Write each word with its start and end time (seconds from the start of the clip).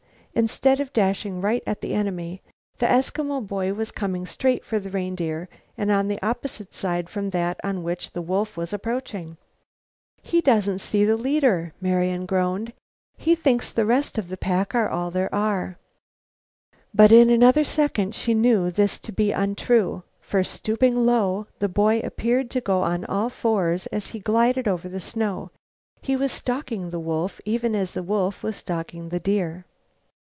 Instead 0.33 0.79
of 0.79 0.93
dashing 0.93 1.41
right 1.41 1.61
at 1.67 1.81
the 1.81 1.93
enemy, 1.93 2.41
the 2.77 2.85
Eskimo 2.85 3.45
boy 3.45 3.73
was 3.73 3.91
coming 3.91 4.25
straight 4.25 4.63
for 4.63 4.79
the 4.79 4.89
reindeer 4.89 5.49
and 5.77 5.91
on 5.91 6.07
the 6.07 6.25
opposite 6.25 6.73
side 6.73 7.09
from 7.09 7.31
that 7.31 7.59
on 7.65 7.83
which 7.83 8.11
the 8.11 8.21
wolf 8.21 8.55
was 8.55 8.71
approaching. 8.71 9.35
"He 10.21 10.39
doesn't 10.39 10.79
see 10.79 11.03
the 11.03 11.17
leader," 11.17 11.73
Marian 11.81 12.25
groaned. 12.25 12.71
"He 13.17 13.35
thinks 13.35 13.73
the 13.73 13.85
rest 13.85 14.17
of 14.17 14.29
the 14.29 14.37
pack 14.37 14.73
are 14.73 14.87
all 14.87 15.11
there 15.11 15.27
are." 15.35 15.77
But 16.93 17.11
in 17.11 17.29
another 17.29 17.65
second 17.65 18.15
she 18.15 18.33
knew 18.33 18.71
this 18.71 18.99
to 18.99 19.11
be 19.11 19.33
untrue, 19.33 20.03
for, 20.21 20.45
stooping 20.45 20.95
low, 21.05 21.47
the 21.59 21.67
boy 21.67 21.99
appeared 22.05 22.49
to 22.51 22.61
go 22.61 22.83
on 22.83 23.03
all 23.03 23.29
fours 23.29 23.85
as 23.87 24.07
he 24.07 24.19
glided 24.19 24.65
over 24.65 24.87
the 24.87 25.01
snow; 25.01 25.51
he 26.01 26.15
was 26.15 26.31
stalking 26.31 26.89
the 26.89 27.01
wolf 27.01 27.41
even 27.43 27.75
as 27.75 27.91
the 27.91 28.01
wolf 28.01 28.41
was 28.43 28.55
stalking 28.55 29.09
the 29.09 29.19
deer. 29.19 29.65